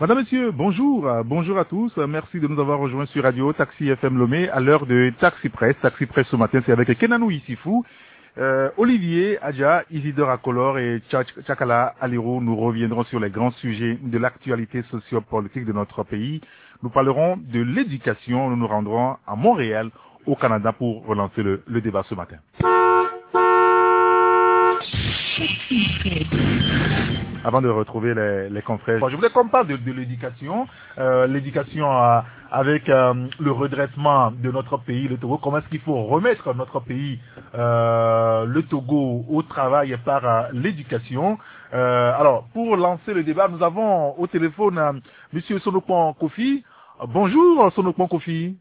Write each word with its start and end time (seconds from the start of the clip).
Madame, 0.00 0.18
Monsieur, 0.18 0.52
bonjour, 0.52 1.08
euh, 1.08 1.24
bonjour 1.24 1.58
à 1.58 1.64
tous. 1.64 1.90
Euh, 1.98 2.06
Merci 2.06 2.38
de 2.38 2.46
nous 2.46 2.60
avoir 2.60 2.78
rejoints 2.78 3.06
sur 3.06 3.24
Radio 3.24 3.52
Taxi 3.52 3.88
FM 3.88 4.16
Lomé 4.16 4.48
à 4.48 4.60
l'heure 4.60 4.86
de 4.86 5.12
Taxi 5.18 5.48
Presse. 5.48 5.74
Taxi 5.82 6.06
Presse 6.06 6.28
ce 6.28 6.36
matin, 6.36 6.60
c'est 6.64 6.70
avec 6.70 6.96
Kenanou 6.96 7.32
Issifou, 7.32 7.84
euh, 8.38 8.70
Olivier 8.76 9.38
Adja, 9.42 9.82
Isidore 9.90 10.30
Akolor 10.30 10.78
et 10.78 11.02
Tchakala 11.10 11.96
Aliro. 12.00 12.40
Nous 12.40 12.54
reviendrons 12.54 13.02
sur 13.04 13.18
les 13.18 13.30
grands 13.30 13.50
sujets 13.50 13.98
de 14.00 14.18
l'actualité 14.18 14.82
sociopolitique 14.82 15.64
de 15.64 15.72
notre 15.72 16.04
pays. 16.04 16.42
Nous 16.84 16.90
parlerons 16.90 17.36
de 17.36 17.60
l'éducation. 17.60 18.50
Nous 18.50 18.56
nous 18.56 18.68
rendrons 18.68 19.16
à 19.26 19.34
Montréal, 19.34 19.90
au 20.26 20.36
Canada, 20.36 20.70
pour 20.70 21.06
relancer 21.06 21.42
le 21.42 21.80
débat 21.80 22.04
ce 22.08 22.14
matin. 22.14 22.36
Avant 27.48 27.62
de 27.62 27.68
retrouver 27.70 28.12
les, 28.12 28.50
les 28.50 28.60
confrères, 28.60 29.00
Bon, 29.00 29.08
je 29.08 29.16
voulais 29.16 29.30
qu'on 29.30 29.48
parle 29.48 29.68
de, 29.68 29.76
de 29.78 29.92
l'éducation, 29.92 30.66
euh, 30.98 31.26
l'éducation 31.26 31.88
avec 32.52 32.90
euh, 32.90 33.14
le 33.40 33.52
redressement 33.52 34.30
de 34.32 34.50
notre 34.50 34.76
pays, 34.76 35.08
le 35.08 35.16
Togo. 35.16 35.38
Comment 35.38 35.56
est-ce 35.56 35.68
qu'il 35.70 35.80
faut 35.80 36.02
remettre 36.04 36.52
notre 36.54 36.80
pays, 36.80 37.18
euh, 37.54 38.44
le 38.44 38.62
Togo, 38.64 39.24
au 39.30 39.40
travail 39.42 39.96
par 40.04 40.26
euh, 40.26 40.42
l'éducation? 40.52 41.38
Euh, 41.72 42.12
Alors, 42.20 42.44
pour 42.52 42.76
lancer 42.76 43.14
le 43.14 43.22
débat, 43.22 43.48
nous 43.48 43.62
avons 43.62 44.14
au 44.18 44.26
téléphone 44.26 45.00
Monsieur 45.32 45.58
Sonokwan 45.60 46.12
Kofi. 46.20 46.62
Bonjour 47.08 47.72
Sonokwan 47.72 48.08
Kofi. 48.08 48.58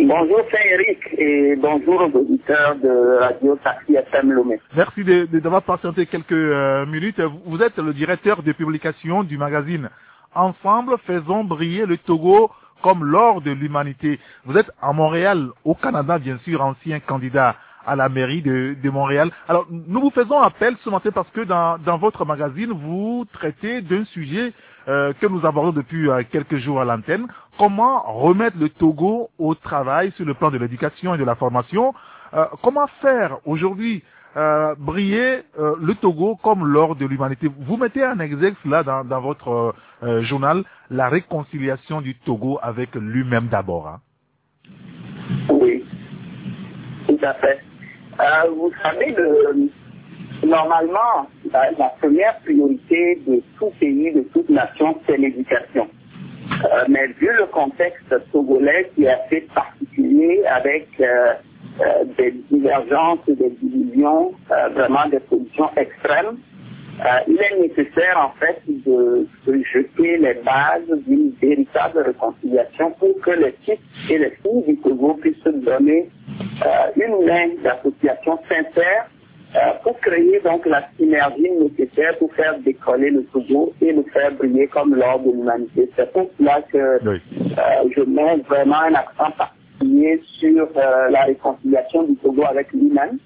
Bonjour 0.00 0.40
Saint-Éric 0.52 0.98
et 1.18 1.56
bonjour 1.56 2.00
aux 2.02 2.18
auditeurs 2.18 2.76
de 2.76 3.18
Radio 3.18 3.56
Taxi 3.64 3.94
FM 3.96 4.30
Lomé. 4.32 4.60
Merci 4.76 5.02
de- 5.02 5.26
de- 5.26 5.40
d'avoir 5.40 5.62
patienté 5.62 6.06
quelques 6.06 6.30
euh, 6.32 6.86
minutes. 6.86 7.20
Vous- 7.20 7.40
Vous 7.46 7.62
êtes 7.62 7.76
le 7.78 7.92
directeur 7.92 8.42
de 8.42 8.52
publication 8.52 9.24
du 9.24 9.36
magazine 9.36 9.88
Ensemble, 10.34 10.96
faisons 11.06 11.42
briller 11.42 11.84
le 11.86 11.96
Togo 11.96 12.50
comme 12.82 13.04
l'or 13.04 13.40
de 13.40 13.50
l'humanité. 13.50 14.20
Vous 14.44 14.56
êtes 14.56 14.70
à 14.80 14.92
Montréal, 14.92 15.48
au 15.64 15.74
Canada, 15.74 16.18
bien 16.18 16.38
sûr, 16.44 16.62
ancien 16.62 17.00
candidat 17.00 17.56
à 17.86 17.96
la 17.96 18.08
mairie 18.08 18.42
de, 18.42 18.76
de 18.80 18.90
Montréal. 18.90 19.30
Alors, 19.48 19.66
nous 19.70 20.00
vous 20.00 20.10
faisons 20.10 20.38
appel 20.40 20.76
ce 20.84 20.90
matin 20.90 21.10
parce 21.12 21.30
que 21.30 21.40
dans, 21.40 21.78
dans 21.78 21.96
votre 21.96 22.24
magazine, 22.24 22.70
vous 22.70 23.24
traitez 23.32 23.80
d'un 23.80 24.04
sujet 24.04 24.52
euh, 24.88 25.12
que 25.20 25.26
nous 25.26 25.44
abordons 25.46 25.72
depuis 25.72 26.08
euh, 26.08 26.22
quelques 26.30 26.56
jours 26.56 26.80
à 26.80 26.84
l'antenne. 26.84 27.26
Comment 27.58 28.02
remettre 28.02 28.56
le 28.58 28.68
Togo 28.68 29.30
au 29.38 29.54
travail 29.54 30.12
sur 30.12 30.24
le 30.24 30.34
plan 30.34 30.50
de 30.50 30.58
l'éducation 30.58 31.14
et 31.14 31.18
de 31.18 31.24
la 31.24 31.34
formation? 31.34 31.94
Euh, 32.34 32.44
Comment 32.62 32.86
faire 33.02 33.38
aujourd'hui 33.44 34.02
euh, 34.36 34.74
briller 34.78 35.40
le 35.58 35.94
Togo 35.94 36.36
comme 36.42 36.66
l'or 36.66 36.94
de 36.96 37.06
l'humanité? 37.06 37.48
Vous 37.60 37.76
mettez 37.76 38.04
un 38.04 38.18
exergue 38.20 38.54
là 38.64 38.82
dans, 38.82 39.04
dans 39.04 39.20
votre 39.20 39.74
journal, 40.20 40.62
la 40.90 41.08
réconciliation 41.08 42.00
du 42.00 42.14
Togo 42.14 42.58
avec 42.62 42.94
lui-même 42.94 43.48
d'abord. 43.48 43.88
hein. 43.88 44.00
Oui, 45.50 45.84
tout 47.08 47.18
à 47.22 47.34
fait. 47.34 47.58
Vous 48.54 48.70
savez, 48.82 49.14
le- 49.16 49.70
normalement, 50.48 51.28
la, 51.52 51.88
première 52.00 52.38
priorité 52.40 53.20
de 53.26 53.42
tout 53.58 53.70
pays, 53.78 54.12
de 54.12 54.22
toute 54.32 54.48
nation, 54.48 54.98
c'est 55.06 55.16
l'éducation. 55.16 55.88
Euh, 56.64 56.84
mais 56.88 57.06
vu 57.18 57.28
le 57.38 57.46
contexte 57.46 58.14
togolais 58.32 58.90
qui 58.94 59.04
est 59.04 59.10
assez 59.10 59.42
particulier 59.54 60.42
avec 60.46 60.88
euh, 61.00 61.34
euh, 61.80 62.04
des 62.16 62.32
divergences 62.50 63.24
des 63.28 63.50
divisions, 63.62 64.32
vraiment 64.74 65.06
des 65.10 65.20
positions 65.20 65.70
extrêmes, 65.76 66.38
il 67.28 67.38
est 67.40 67.60
nécessaire 67.60 68.18
en 68.18 68.32
fait 68.40 68.60
de, 68.66 69.28
de 69.46 69.62
jeter 69.72 70.16
les 70.16 70.34
bases 70.42 70.98
d'une 71.06 71.30
véritable 71.40 72.00
réconciliation 72.00 72.90
pour 72.98 73.20
que 73.20 73.30
les 73.30 73.54
fils 73.64 73.78
et 74.10 74.18
les 74.18 74.30
filles 74.42 74.64
du 74.66 74.76
Togo 74.78 75.14
puissent 75.14 75.42
se 75.44 75.50
donner 75.50 76.08
une 76.96 77.24
main 77.24 77.50
d'association 77.62 78.40
sincère 78.48 79.06
euh, 79.56 79.58
pour 79.82 79.98
créer 80.00 80.40
donc 80.40 80.66
la 80.66 80.82
synergie 80.98 81.50
nécessaire 81.50 82.18
pour 82.18 82.32
faire 82.34 82.58
décoller 82.60 83.10
le 83.10 83.24
Togo 83.26 83.72
et 83.80 83.92
le 83.92 84.02
faire 84.12 84.32
briller 84.32 84.66
comme 84.68 84.94
l'or 84.94 85.20
de 85.20 85.30
l'humanité. 85.30 85.90
C'est 85.96 86.12
pour 86.12 86.28
cela 86.38 86.60
que 86.70 86.98
Oui. 87.08 87.20
euh, 87.58 87.88
je 87.96 88.02
mets 88.02 88.36
vraiment 88.48 88.80
un 88.82 88.94
accent 88.94 89.30
particulier 89.38 90.20
sur 90.38 90.68
euh, 90.76 91.08
la 91.10 91.22
réconciliation 91.24 92.02
du 92.04 92.16
Togo 92.16 92.44
avec 92.44 92.72
lui-même. 92.72 93.18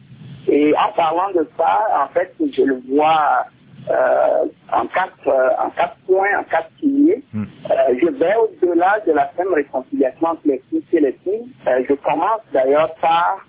Et 0.48 0.72
en 0.76 0.92
parlant 0.96 1.30
de 1.34 1.46
ça, 1.56 1.80
en 2.04 2.08
fait, 2.12 2.32
je 2.40 2.62
le 2.62 2.80
vois 2.88 3.46
euh, 3.90 4.44
en, 4.72 4.86
quatre, 4.86 5.28
euh, 5.28 5.48
en 5.64 5.70
quatre 5.70 5.96
points, 6.06 6.38
en 6.38 6.44
quatre 6.44 6.70
piliers. 6.80 7.22
Hmm. 7.32 7.44
Euh, 7.70 7.94
je 8.00 8.06
vais 8.08 8.34
au-delà 8.36 8.98
de 9.06 9.12
la 9.12 9.30
même 9.38 9.52
réconciliation 9.54 10.26
entre 10.28 10.42
les 10.44 10.62
fils 10.70 10.82
et 10.92 11.00
les 11.00 11.12
filles. 11.24 11.48
Euh, 11.66 11.82
je 11.88 11.94
commence 11.94 12.40
d'ailleurs 12.52 12.94
par 13.00 13.44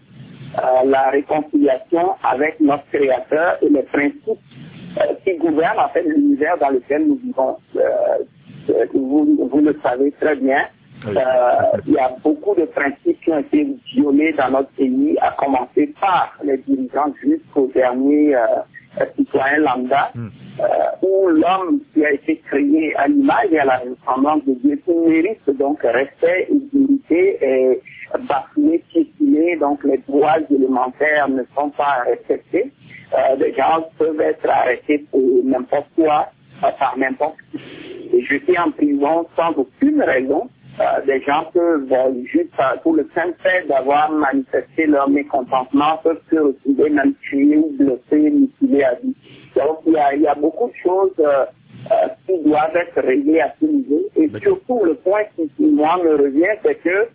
euh, 0.57 0.85
la 0.85 1.09
réconciliation 1.09 2.11
avec 2.23 2.59
notre 2.59 2.85
Créateur 2.91 3.57
et 3.61 3.69
les 3.69 3.83
principes 3.83 4.29
euh, 4.29 5.13
qui 5.23 5.35
gouvernent 5.37 5.79
en 5.79 5.89
fait 5.89 6.03
l'univers 6.03 6.57
dans 6.59 6.69
lequel 6.69 7.07
nous 7.07 7.19
vivons. 7.23 7.57
Euh, 7.75 7.81
vous, 8.93 9.49
vous 9.51 9.59
le 9.59 9.77
savez 9.83 10.11
très 10.21 10.35
bien. 10.35 10.65
Oui. 11.05 11.15
Euh, 11.17 11.77
il 11.85 11.93
y 11.93 11.97
a 11.97 12.15
beaucoup 12.23 12.55
de 12.55 12.65
principes 12.65 13.19
qui 13.21 13.31
ont 13.31 13.39
été 13.39 13.67
violés 13.93 14.33
dans 14.33 14.51
notre 14.51 14.69
pays, 14.69 15.17
à 15.21 15.31
commencer 15.31 15.93
par 15.99 16.37
les 16.43 16.57
dirigeants 16.59 17.11
jusqu'au 17.21 17.67
dernier 17.73 18.35
euh, 18.35 19.05
citoyen 19.17 19.57
lambda, 19.57 20.11
Hmm. 20.15 20.29
euh, 20.59 21.07
où 21.07 21.27
l'homme 21.29 21.81
qui 21.93 22.05
a 22.05 22.11
été 22.11 22.37
créé 22.47 22.95
à 22.95 23.07
l'image 23.07 23.51
et 23.51 23.59
à 23.59 23.65
la 23.65 23.79
ressemblance 23.79 24.45
de 24.45 24.53
Dieu, 24.53 24.79
qui 24.85 24.93
mérite 24.93 25.49
donc 25.57 25.81
respect 25.81 26.47
et 26.49 26.55
dignité, 26.71 27.37
est 27.41 27.81
bafoué, 28.19 28.83
piétiné, 28.89 29.57
donc 29.57 29.83
les 29.83 29.97
droits 29.99 30.37
élémentaires 30.49 31.29
ne 31.29 31.43
sont 31.55 31.69
pas 31.71 32.03
respectés. 32.05 32.71
Euh, 33.13 33.35
les 33.37 33.53
gens 33.53 33.87
peuvent 33.97 34.19
être 34.21 34.49
arrêtés 34.49 35.05
pour 35.11 35.21
n'importe 35.43 35.87
quoi, 35.95 36.29
euh, 36.63 36.71
par 36.79 36.97
n'importe 36.97 37.37
qui, 37.51 37.59
et 38.15 38.21
jetés 38.23 38.57
en 38.57 38.71
prison 38.71 39.27
sans 39.35 39.51
aucune 39.57 40.01
raison. 40.01 40.49
Euh, 40.79 41.05
des 41.05 41.21
gens 41.21 41.45
peuvent, 41.53 41.91
euh, 41.91 42.13
juste 42.25 42.53
euh, 42.59 42.77
pour 42.81 42.93
le 42.95 43.07
simple 43.13 43.35
fait 43.43 43.67
d'avoir 43.67 44.11
manifesté 44.11 44.87
leur 44.87 45.07
mécontentement, 45.07 45.97
peuvent 46.03 46.21
se 46.31 46.35
retrouver 46.37 46.89
même 46.89 47.13
tués 47.21 47.57
ou 47.57 47.71
blessés, 47.77 48.31
mutilés 48.31 48.83
à 48.83 48.95
vie. 48.95 49.15
Donc 49.55 49.79
il 49.85 49.93
y 49.93 49.97
a, 49.97 50.15
il 50.15 50.21
y 50.23 50.27
a 50.27 50.33
beaucoup 50.33 50.69
de 50.69 50.75
choses 50.81 51.13
euh, 51.19 51.45
euh, 51.91 52.07
qui 52.25 52.41
doivent 52.43 52.75
être 52.75 53.05
réglées 53.05 53.41
à 53.41 53.53
ce 53.59 53.65
niveau. 53.65 54.01
Et 54.15 54.29
surtout, 54.41 54.83
le 54.83 54.95
point 54.95 55.23
qui, 55.35 55.47
qui, 55.57 55.65
moi, 55.65 55.99
me 56.03 56.15
revient, 56.15 56.57
c'est 56.63 56.75
que 56.75 57.07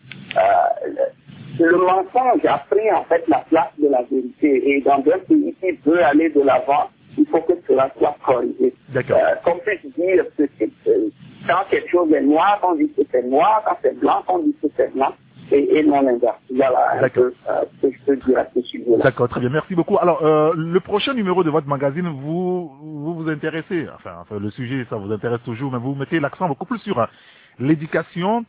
le, 1.58 1.66
le 1.70 1.76
mensonge 1.78 2.44
a 2.46 2.58
pris 2.70 2.90
en 2.92 3.04
fait 3.04 3.24
la 3.28 3.38
place 3.48 3.72
de 3.78 3.88
la 3.88 4.02
vérité. 4.10 4.70
Et 4.70 4.80
dans 4.82 4.98
un 4.98 5.18
pays 5.26 5.54
qui 5.60 5.72
veut 5.84 6.02
aller 6.04 6.30
de 6.30 6.42
l'avant, 6.42 6.90
il 7.16 7.26
faut 7.26 7.40
que 7.40 7.54
cela 7.66 7.90
soit 7.98 8.16
corrigé. 8.24 8.72
D'accord. 8.90 9.18
Euh, 9.18 9.34
qu'on 9.44 9.58
puisse 9.58 9.84
dire 9.96 10.24
que 10.36 10.42
euh, 10.42 11.08
quand 11.48 11.64
quelque 11.70 11.88
chose 11.90 12.12
est 12.12 12.20
noir, 12.20 12.60
on 12.62 12.74
dit 12.76 12.90
que 12.96 13.02
c'est 13.10 13.24
noir, 13.24 13.62
quand 13.66 13.76
c'est 13.82 13.98
blanc, 13.98 14.22
on 14.28 14.38
dit 14.40 14.54
que 14.62 14.68
c'est 14.76 14.92
blanc, 14.94 15.12
et, 15.50 15.78
et 15.78 15.82
non 15.82 16.02
l'inverse. 16.02 16.36
Voilà 16.54 16.92
un 16.92 17.00
D'accord. 17.00 17.24
peu 17.24 17.34
euh, 17.50 17.64
ce 17.82 17.86
que 17.88 17.92
je 17.94 17.98
peux 18.04 18.16
dire 18.16 18.38
à 18.38 18.46
ce 18.54 18.62
sujet-là. 18.62 18.98
D'accord, 19.02 19.28
très 19.28 19.40
bien, 19.40 19.48
merci 19.48 19.74
beaucoup. 19.74 19.98
Alors, 19.98 20.24
euh, 20.24 20.52
le 20.56 20.80
prochain 20.80 21.14
numéro 21.14 21.42
de 21.42 21.50
votre 21.50 21.66
magazine, 21.66 22.06
vous 22.08 22.68
vous, 22.80 23.14
vous 23.14 23.30
intéressez, 23.30 23.86
enfin, 23.96 24.12
enfin, 24.20 24.38
le 24.38 24.50
sujet, 24.50 24.86
ça 24.90 24.96
vous 24.96 25.10
intéresse 25.10 25.42
toujours, 25.44 25.72
mais 25.72 25.78
vous 25.78 25.94
mettez 25.94 26.20
l'accent 26.20 26.46
beaucoup 26.46 26.66
plus 26.66 26.78
sur 26.80 27.00
euh, 27.00 27.06
l'éducation 27.58 28.44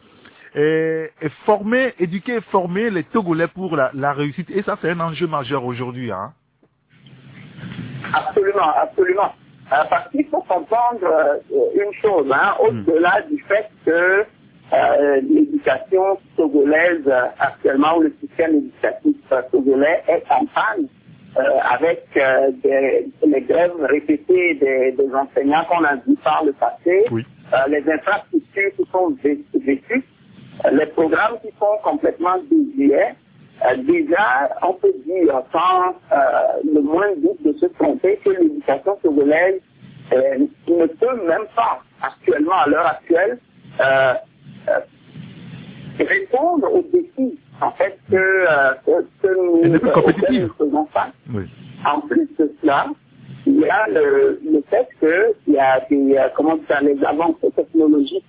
et, 0.55 1.09
et 1.21 1.29
former, 1.45 1.93
éduquer 1.99 2.35
et 2.37 2.41
former 2.41 2.89
les 2.89 3.03
Togolais 3.03 3.47
pour 3.47 3.75
la, 3.75 3.91
la 3.93 4.13
réussite. 4.13 4.49
Et 4.49 4.61
ça, 4.63 4.77
c'est 4.81 4.89
un 4.89 4.99
enjeu 4.99 5.27
majeur 5.27 5.63
aujourd'hui. 5.65 6.11
Hein. 6.11 6.33
Absolument, 8.13 8.71
absolument. 8.81 9.33
Euh, 9.71 9.83
parce 9.89 10.09
qu'il 10.09 10.25
faut 10.27 10.41
comprendre 10.41 11.03
euh, 11.03 11.37
une 11.75 11.93
chose, 12.01 12.31
hein, 12.33 12.55
au-delà 12.59 13.21
du 13.29 13.39
fait 13.47 13.69
que 13.85 14.25
euh, 14.73 15.21
l'éducation 15.21 16.17
togolaise 16.35 17.07
actuellement, 17.39 17.97
ou 17.97 18.01
le 18.01 18.15
système 18.19 18.55
éducatif 18.55 19.15
togolais 19.51 20.03
est 20.07 20.23
en 20.31 20.45
panne 20.47 20.87
avec 21.71 22.07
des, 22.63 23.07
les 23.25 23.41
grèves 23.41 23.71
répétées 23.81 24.55
des, 24.55 24.91
des 24.93 25.13
enseignants 25.13 25.63
qu'on 25.65 25.83
a 25.83 25.95
vu 25.95 26.15
par 26.23 26.43
le 26.43 26.51
passé, 26.53 27.05
Oui. 27.11 27.23
les 27.69 27.83
infrastructures 27.91 28.71
qui 28.75 28.83
sont 28.91 29.11
vé- 29.23 29.43
vétues, 29.63 30.03
les 30.71 30.85
programmes 30.87 31.37
qui 31.41 31.49
sont 31.59 31.77
complètement 31.83 32.37
désuets. 32.49 33.15
Euh, 33.65 33.75
déjà, 33.77 34.49
on 34.61 34.73
peut 34.73 34.93
dire 35.05 35.41
sans 35.51 35.89
euh, 35.89 36.17
le 36.63 36.81
moins 36.81 37.13
doute 37.17 37.41
de 37.43 37.53
se 37.57 37.65
tromper 37.65 38.17
que 38.23 38.29
l'éducation 38.29 38.97
togolaise 39.03 39.59
euh, 40.13 40.37
ne 40.67 40.85
peut 40.85 41.27
même 41.27 41.45
pas 41.55 41.81
actuellement, 42.01 42.53
à 42.53 42.67
l'heure 42.67 42.87
actuelle, 42.87 43.37
euh, 43.81 44.13
euh, 44.69 44.79
répondre 45.99 46.73
aux 46.73 46.83
défis 46.83 47.37
en 47.61 47.71
fait 47.71 47.99
que, 48.09 48.15
euh, 48.15 48.73
que, 48.85 49.05
que 49.21 49.35
nous, 49.35 50.53
faisons 50.57 50.85
face. 50.93 51.11
Oui. 51.33 51.43
En 51.85 52.01
plus 52.01 52.29
de 52.39 52.53
cela, 52.61 52.87
il 53.45 53.59
y 53.59 53.69
a 53.69 53.87
le, 53.89 54.39
le 54.43 54.63
fait 54.69 54.87
qu'il 54.99 55.53
y 55.53 55.57
a 55.59 55.79
des, 55.89 56.17
comment 56.35 56.55
dire, 56.55 56.81
les 56.81 57.03
avancées 57.03 57.51
technologiques. 57.55 58.25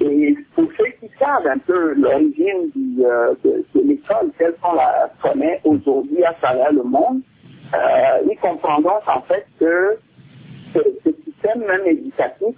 Et 0.00 0.36
pour 0.54 0.68
ceux 0.76 0.90
qui 1.00 1.10
savent 1.18 1.46
un 1.46 1.58
peu 1.58 1.94
l'origine 1.94 2.70
euh, 3.00 3.34
de, 3.44 3.64
l'école 3.74 4.30
telle 4.38 4.54
qu'on 4.62 4.74
la 4.74 5.10
connaît 5.22 5.60
aujourd'hui 5.64 6.22
à 6.24 6.34
travers 6.34 6.72
le 6.72 6.82
monde, 6.82 7.20
euh, 7.74 8.28
ils 8.30 8.38
comprendront 8.38 9.00
en 9.06 9.22
fait 9.22 9.46
que 9.58 9.98
ce, 10.74 11.10
système 11.24 11.60
même 11.66 11.86
éducatif 11.86 12.56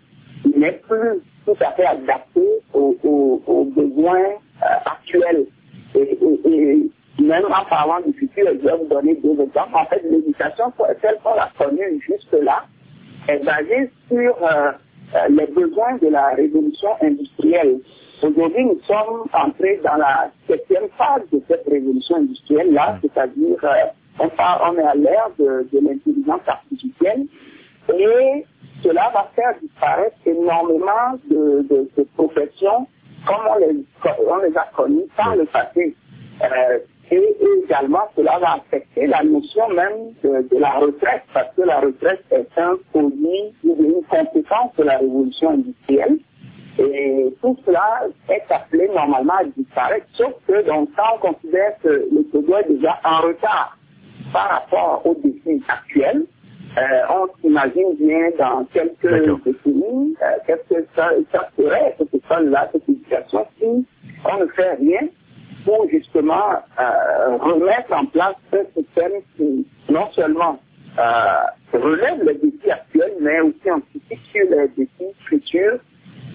n'est 0.56 0.72
plus 0.72 1.20
tout 1.46 1.56
à 1.60 1.72
fait 1.72 1.86
adapté 1.86 2.42
aux, 2.74 3.64
besoins 3.74 4.18
euh, 4.62 4.66
actuels. 4.84 5.46
Et, 5.94 6.18
même 7.20 7.44
en 7.46 7.64
parlant 7.68 8.00
du 8.06 8.12
futur, 8.12 8.46
je 8.46 8.64
vais 8.64 8.76
vous 8.76 8.86
donner 8.86 9.14
deux 9.16 9.40
exemples. 9.42 9.74
En 9.74 9.86
fait, 9.86 10.02
l'éducation 10.08 10.72
telle 11.02 11.18
qu'on 11.22 11.34
l'a 11.34 11.50
connue 11.58 12.00
jusque-là 12.00 12.64
est 13.28 13.44
basée 13.44 13.90
sur 14.08 14.36
euh, 14.42 14.72
les 15.30 15.46
besoins 15.46 15.96
de 16.00 16.08
la 16.08 16.28
révolution 16.30 16.90
industrielle. 17.02 17.80
Aujourd'hui, 18.22 18.64
nous 18.64 18.80
sommes 18.86 19.26
entrés 19.32 19.80
dans 19.84 19.96
la 19.96 20.30
septième 20.48 20.88
phase 20.96 21.22
de 21.32 21.40
cette 21.46 21.64
révolution 21.68 22.16
industrielle-là, 22.16 22.98
c'est-à-dire 23.00 23.58
euh, 23.62 23.68
on, 24.18 24.28
part, 24.30 24.68
on 24.68 24.76
est 24.76 24.82
à 24.82 24.94
l'ère 24.94 25.30
de, 25.38 25.68
de 25.72 25.78
l'intelligence 25.80 26.40
artificielle 26.46 27.26
et 27.94 28.44
cela 28.82 29.10
va 29.14 29.30
faire 29.36 29.54
disparaître 29.62 30.16
énormément 30.26 31.14
de, 31.30 31.62
de, 31.70 31.88
de 31.96 32.02
professions 32.16 32.86
comme 33.26 33.46
on 33.50 33.58
les, 33.58 33.84
on 34.26 34.36
les 34.38 34.56
a 34.56 34.68
connues 34.76 35.06
par 35.16 35.36
le 35.36 35.44
passé. 35.46 35.94
Euh, 36.42 36.78
et 37.10 37.36
également, 37.64 38.08
cela 38.16 38.38
va 38.38 38.54
affecter 38.54 39.06
la 39.06 39.22
notion 39.22 39.68
même 39.70 40.12
de, 40.22 40.48
de, 40.48 40.58
la 40.58 40.72
retraite, 40.72 41.22
parce 41.32 41.54
que 41.54 41.62
la 41.62 41.80
retraite 41.80 42.24
est 42.30 42.48
un 42.58 42.76
produit 42.90 43.54
ou 43.64 43.76
une 43.78 44.02
conséquence 44.04 44.74
de 44.76 44.84
la 44.84 44.98
révolution 44.98 45.50
industrielle. 45.50 46.18
Et 46.78 47.34
tout 47.40 47.56
cela 47.64 48.02
est 48.28 48.52
appelé 48.52 48.88
normalement 48.94 49.34
à 49.40 49.44
disparaître, 49.56 50.06
sauf 50.12 50.34
que 50.46 50.62
donc, 50.66 50.90
quand 50.96 51.16
on 51.16 51.32
considère 51.32 51.72
que 51.82 51.88
le 51.88 52.24
Togo 52.30 52.56
est 52.58 52.68
déjà 52.68 53.00
en 53.04 53.22
retard 53.22 53.76
par 54.32 54.48
rapport 54.50 55.02
aux 55.04 55.14
défis 55.14 55.62
actuels, 55.66 56.24
euh, 56.76 56.80
on 57.10 57.26
s'imagine 57.40 57.96
bien 57.98 58.30
dans 58.38 58.64
quelques 58.66 59.42
décennies, 59.44 60.14
euh, 60.22 60.26
qu'est-ce 60.46 60.74
que 60.74 60.86
ça, 60.94 61.10
ça 61.32 61.48
serait, 61.56 61.96
cette 61.98 62.14
école-là, 62.14 62.68
cette 62.70 62.88
éducation, 62.88 63.46
si 63.58 63.86
on 64.24 64.40
ne 64.40 64.46
fait 64.48 64.74
rien 64.74 65.08
justement 65.90 66.62
euh, 66.78 67.36
remettre 67.38 67.92
en 67.92 68.06
place 68.06 68.36
un 68.52 68.64
système 68.76 69.12
qui 69.36 69.66
non 69.88 70.10
solument 70.12 70.58
euh, 70.98 71.78
relève 71.78 72.22
les 72.24 72.34
défis 72.34 72.70
actuels, 72.70 73.14
mais 73.20 73.40
aussi 73.40 73.70
anticipe 73.70 74.20
sur 74.32 74.50
les 74.50 74.68
défis 74.76 75.14
futurs 75.26 75.78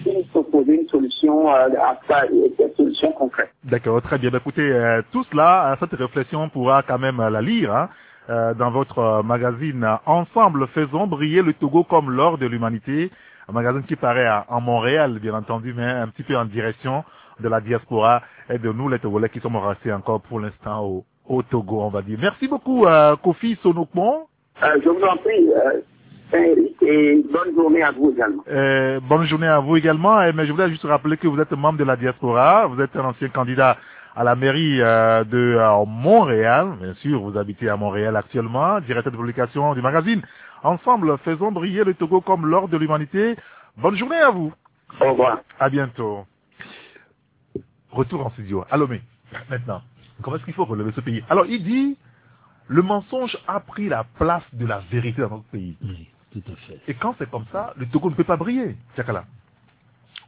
il 0.06 0.26
faut 0.34 0.42
poser 0.42 0.82
une 0.82 0.88
solution 0.88 1.48
euh, 1.48 1.68
à 1.80 1.98
ça, 2.06 2.26
des 2.28 2.74
solutions 2.76 3.10
concrètes. 3.12 3.50
D'accord, 3.64 4.02
très 4.02 4.18
bien. 4.18 4.30
Écoutez, 4.34 5.00
tout 5.12 5.24
cela, 5.32 5.74
cette 5.80 5.94
réflexion, 5.98 6.42
on 6.42 6.48
pourra 6.50 6.82
quand 6.82 6.98
même 6.98 7.26
la 7.26 7.40
lire 7.40 7.74
hein, 7.74 8.52
dans 8.58 8.70
votre 8.70 9.22
magazine. 9.24 9.88
Ensemble, 10.04 10.66
faisons 10.74 11.06
briller 11.06 11.40
le 11.40 11.54
Togo 11.54 11.84
comme 11.84 12.10
l'or 12.10 12.36
de 12.36 12.44
l'humanité. 12.44 13.10
Un 13.48 13.52
magazine 13.52 13.84
qui 13.84 13.96
paraît 13.96 14.26
à, 14.26 14.44
en 14.50 14.60
Montréal, 14.60 15.18
bien 15.22 15.32
entendu, 15.32 15.72
mais 15.74 15.84
un 15.86 16.08
petit 16.08 16.22
peu 16.22 16.36
en 16.36 16.44
direction 16.44 17.02
de 17.40 17.48
la 17.48 17.60
diaspora 17.60 18.22
et 18.50 18.58
de 18.58 18.70
nous, 18.72 18.88
les 18.88 18.98
Togolais, 18.98 19.28
qui 19.28 19.40
sommes 19.40 19.56
restés 19.56 19.92
encore 19.92 20.20
pour 20.22 20.40
l'instant 20.40 20.84
au, 20.84 21.04
au, 21.28 21.42
Togo, 21.42 21.80
on 21.82 21.88
va 21.90 22.02
dire. 22.02 22.18
Merci 22.20 22.48
beaucoup, 22.48 22.86
euh, 22.86 23.16
Kofi 23.16 23.58
Sonokmon. 23.62 24.26
Euh, 24.62 24.80
je 24.82 24.88
vous 24.88 25.02
en 25.02 25.16
prie, 25.16 25.48
euh, 25.52 25.80
et 26.82 27.22
bonne 27.32 27.54
journée 27.54 27.82
à 27.82 27.90
vous 27.92 28.10
également. 28.10 28.42
Euh, 28.50 29.00
bonne 29.00 29.24
journée 29.24 29.46
à 29.46 29.60
vous 29.60 29.76
également. 29.76 30.20
Mais 30.32 30.46
je 30.46 30.52
voulais 30.52 30.68
juste 30.68 30.84
rappeler 30.84 31.16
que 31.16 31.28
vous 31.28 31.40
êtes 31.40 31.52
membre 31.52 31.78
de 31.78 31.84
la 31.84 31.96
diaspora, 31.96 32.66
vous 32.66 32.80
êtes 32.80 32.94
un 32.96 33.04
ancien 33.04 33.28
candidat 33.28 33.76
à 34.16 34.22
la 34.24 34.36
mairie 34.36 34.80
euh, 34.80 35.24
de 35.24 35.56
euh, 35.58 35.84
Montréal, 35.86 36.74
bien 36.80 36.94
sûr, 36.94 37.20
vous 37.20 37.36
habitez 37.36 37.68
à 37.68 37.76
Montréal 37.76 38.16
actuellement, 38.16 38.80
directeur 38.80 39.12
de 39.12 39.16
publication 39.16 39.74
du 39.74 39.82
magazine. 39.82 40.22
Ensemble, 40.62 41.18
faisons 41.24 41.50
briller 41.50 41.84
le 41.84 41.94
Togo 41.94 42.20
comme 42.20 42.46
l'or 42.46 42.68
de 42.68 42.76
l'humanité. 42.76 43.36
Bonne 43.76 43.96
journée 43.96 44.20
à 44.20 44.30
vous. 44.30 44.52
Au 45.00 45.10
revoir. 45.10 45.40
À 45.58 45.68
bientôt. 45.68 46.24
Retour 47.94 48.26
en 48.26 48.30
studio. 48.30 48.64
Alomé, 48.70 49.02
maintenant, 49.48 49.80
comment 50.22 50.36
est-ce 50.36 50.44
qu'il 50.44 50.54
faut 50.54 50.64
relever 50.64 50.92
ce 50.96 51.00
pays? 51.00 51.22
Alors, 51.30 51.46
il 51.46 51.62
dit, 51.62 51.96
le 52.66 52.82
mensonge 52.82 53.38
a 53.46 53.60
pris 53.60 53.88
la 53.88 54.04
place 54.18 54.42
de 54.52 54.66
la 54.66 54.80
vérité 54.90 55.22
dans 55.22 55.30
notre 55.30 55.44
pays. 55.44 55.76
Oui, 55.82 56.08
tout 56.32 56.42
à 56.52 56.56
fait. 56.66 56.80
Et 56.88 56.94
quand 56.94 57.14
c'est 57.18 57.30
comme 57.30 57.44
ça, 57.52 57.72
le 57.76 57.86
Togo 57.86 58.10
ne 58.10 58.14
peut 58.16 58.24
pas 58.24 58.36
briller, 58.36 58.76
Tchakala. 58.96 59.24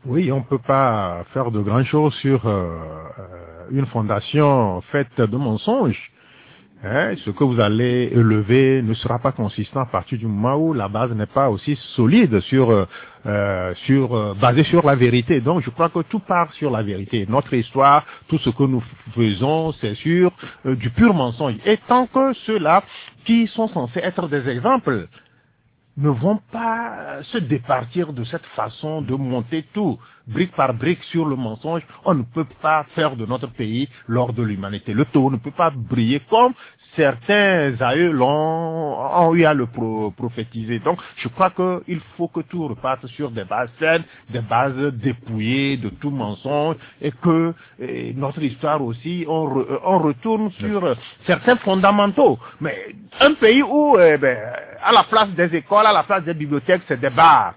Oui, 0.05 0.31
on 0.31 0.39
ne 0.39 0.45
peut 0.45 0.59
pas 0.59 1.25
faire 1.33 1.51
de 1.51 1.61
grandes 1.61 1.85
choses 1.87 2.15
sur 2.17 2.47
euh, 2.47 2.79
une 3.71 3.87
fondation 3.87 4.81
faite 4.93 5.21
de 5.21 5.37
mensonges. 5.37 6.13
Hein, 6.85 7.15
ce 7.25 7.31
que 7.31 7.43
vous 7.43 7.59
allez 7.59 8.11
élever 8.13 8.83
ne 8.83 8.93
sera 8.95 9.19
pas 9.19 9.33
consistant 9.33 9.81
à 9.81 9.87
partir 9.87 10.19
du 10.19 10.27
moment 10.27 10.57
où 10.57 10.75
la 10.75 10.89
base 10.89 11.11
n'est 11.13 11.27
pas 11.27 11.49
aussi 11.49 11.75
solide 11.97 12.39
sur 12.41 12.71
euh, 13.27 13.75
sur 13.87 14.15
euh, 14.15 14.35
basée 14.35 14.63
sur 14.65 14.87
la 14.87 14.95
vérité. 14.95 15.41
Donc 15.41 15.63
je 15.63 15.71
crois 15.71 15.89
que 15.89 16.01
tout 16.01 16.21
part 16.21 16.53
sur 16.53 16.71
la 16.71 16.83
vérité. 16.83 17.27
Notre 17.29 17.55
histoire, 17.55 18.05
tout 18.29 18.39
ce 18.39 18.51
que 18.51 18.63
nous 18.65 18.83
faisons, 19.15 19.73
c'est 19.81 19.95
sur 19.97 20.31
euh, 20.67 20.77
du 20.77 20.91
pur 20.91 21.15
mensonge. 21.15 21.55
Et 21.65 21.79
tant 21.89 22.07
que 22.07 22.35
ceux-là 22.47 22.85
qui 23.25 23.47
sont 23.49 23.69
censés 23.69 24.01
être 24.01 24.29
des 24.29 24.47
exemples 24.49 25.09
ne 25.97 26.11
vont 26.11 26.41
pas 26.53 27.23
se 27.23 27.39
départir 27.39 28.13
de 28.13 28.25
cette 28.25 28.47
façon 28.55 29.03
de 29.03 29.15
monter 29.15 29.65
tout, 29.73 29.99
brique 30.27 30.53
par 30.53 30.75
brique 30.75 31.03
sur 31.05 31.25
le 31.27 31.37
mensonge, 31.37 31.83
on 32.05 32.15
ne 32.15 32.23
peut 32.23 32.47
pas 32.61 32.85
faire 32.95 33.17
de 33.17 33.25
notre 33.27 33.49
pays 33.49 33.89
l'or 34.07 34.33
de 34.33 34.43
l'humanité. 34.43 34.93
Le 34.93 35.05
taux 35.07 35.31
ne 35.31 35.37
peut 35.37 35.53
pas 35.53 35.71
briller 35.71 36.21
comme 36.29 36.53
certains 36.97 37.75
aïeux 37.81 38.11
l'ont, 38.11 38.27
ont 38.27 39.35
eu 39.35 39.45
à 39.45 39.55
le 39.55 39.67
pro 39.67 40.11
prophétiser. 40.11 40.79
Donc, 40.81 40.99
je 41.17 41.29
crois 41.29 41.51
qu'il 41.51 42.01
faut 42.17 42.29
que 42.29 42.41
tout 42.41 42.67
reparte 42.67 43.07
sur 43.09 43.31
des 43.31 43.45
bases 43.45 43.71
saines, 43.79 44.05
des 44.31 44.41
bases 44.41 44.93
dépouillées 44.95 45.77
de 45.77 45.91
tout 45.91 46.11
mensonge, 46.11 46.77
et 47.01 47.13
que 47.13 47.55
et 47.79 48.15
notre 48.15 48.43
histoire 48.43 48.83
aussi, 48.83 49.25
on, 49.29 49.45
re, 49.45 49.81
on 49.85 49.99
retourne 49.99 50.51
sur 50.53 50.97
certains 51.27 51.57
fondamentaux. 51.57 52.39
Mais 52.61 52.95
un 53.21 53.35
pays 53.35 53.63
où, 53.63 53.99
eh 53.99 54.17
ben, 54.17 54.39
à 54.83 54.93
la 54.93 55.05
place 55.05 55.29
des 55.31 55.55
écoles, 55.57 55.87
à 55.87 55.93
la 55.93 56.03
place 56.03 56.25
des 56.25 56.35
bibliothèques, 56.35 56.83
c'est 56.89 57.01
des 57.01 57.11
bars 57.11 57.55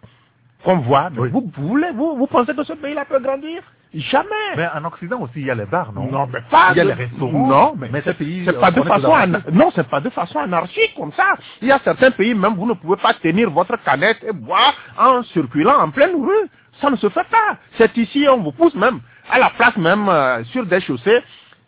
qu'on 0.64 0.78
voit. 0.78 1.10
Oui. 1.18 1.30
Vous, 1.30 1.52
vous, 1.56 1.68
voulez, 1.68 1.92
vous, 1.94 2.16
vous 2.18 2.28
pensez 2.28 2.54
que 2.54 2.64
ce 2.64 2.74
pays-là 2.74 3.06
peut 3.06 3.20
grandir? 3.20 3.62
Jamais. 3.94 4.30
Mais 4.56 4.68
en 4.76 4.86
Occident 4.86 5.20
aussi, 5.22 5.38
il 5.38 5.46
y 5.48 5.52
a 5.52 5.56
les 5.56 5.66
bars, 5.66 5.92
non? 5.94 6.12
Non, 6.12 6.28
mais 6.28 6.42
pas. 6.52 6.68
Il 6.72 6.78
y 6.78 6.82
a 6.82 6.84
les 6.84 6.94
restaurants. 6.94 7.48
Non, 7.48 7.74
mais, 7.76 7.90
mais 7.92 8.02
ces 8.02 8.14
pays. 8.14 8.44
C'est 8.46 8.60
pas 8.60 8.70
de 8.70 8.84
façon. 8.84 9.08
An... 9.08 9.28
Non, 9.52 9.72
c'est 9.74 9.88
pas 9.90 10.00
de 10.00 10.10
façon 10.12 10.40
anarchique 10.40 10.94
comme 10.96 11.12
ça. 11.14 11.34
Il 11.62 11.70
y 11.70 11.72
a 11.72 11.80
certains 11.80 12.12
pays 12.12 12.36
même 12.36 12.54
vous 12.54 12.68
ne 12.68 12.74
pouvez 12.74 12.98
pas 12.98 13.16
tenir 13.16 13.50
votre 13.50 13.82
canette 13.84 14.24
et 14.24 14.32
boire 14.32 14.76
en 14.98 15.24
circulant 15.24 15.80
en 15.80 15.90
pleine 15.90 16.16
rue. 16.16 16.50
Ça 16.80 16.92
ne 16.92 16.98
se 16.98 17.10
fait 17.10 17.28
pas. 17.32 17.58
C'est 17.78 17.98
ici, 17.98 18.28
on 18.30 18.38
vous 18.38 18.52
pousse 18.52 18.76
même 18.76 19.00
à 19.32 19.40
la 19.40 19.50
place 19.50 19.76
même 19.78 20.08
euh, 20.08 20.44
sur 20.46 20.66
des 20.68 20.82
chaussées. 20.82 21.24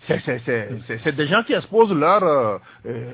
C'est 0.08 1.16
des 1.16 1.28
gens 1.28 1.44
qui 1.44 1.54
exposent 1.54 1.94
leur, 1.94 2.24
euh, 2.24 2.58
euh, 2.88 3.12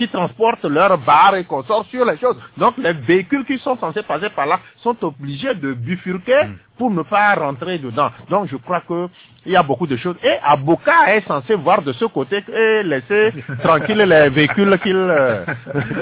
qui 0.00 0.08
transportent 0.08 0.64
leur 0.64 0.96
bar 0.96 1.34
et 1.34 1.44
consorts 1.44 1.84
sur 1.90 2.06
les 2.06 2.16
choses. 2.16 2.36
Donc 2.56 2.78
les 2.78 2.94
véhicules 2.94 3.44
qui 3.44 3.58
sont 3.58 3.76
censés 3.76 4.02
passer 4.02 4.30
par 4.30 4.46
là 4.46 4.58
sont 4.78 4.96
obligés 5.04 5.54
de 5.54 5.74
bifurquer 5.74 6.44
mm. 6.44 6.56
Pour 6.80 6.90
ne 6.90 7.02
pas 7.02 7.34
rentrer 7.34 7.78
dedans. 7.78 8.10
Donc 8.30 8.48
je 8.48 8.56
crois 8.56 8.80
que 8.80 9.06
il 9.46 9.52
y 9.52 9.56
a 9.56 9.62
beaucoup 9.62 9.86
de 9.86 9.96
choses. 9.96 10.16
Et 10.22 10.36
Aboka 10.42 11.14
est 11.14 11.26
censé 11.26 11.54
voir 11.54 11.82
de 11.82 11.92
ce 11.92 12.04
côté 12.04 12.42
et 12.48 12.82
laisser 12.82 13.32
tranquille 13.62 13.98
les 13.98 14.28
véhicules 14.28 14.78
qu'il 14.82 14.96
euh, 14.96 15.44